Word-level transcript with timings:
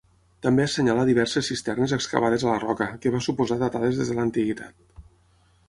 També 0.43 0.63
assenyala 0.67 1.03
diverses 1.09 1.49
cisternes 1.51 1.93
excavades 1.99 2.47
a 2.47 2.51
la 2.53 2.57
roca, 2.65 2.89
que 3.05 3.13
va 3.17 3.21
suposar 3.29 3.61
datades 3.67 4.01
des 4.01 4.13
de 4.15 4.19
l'antiguitat. 4.21 4.85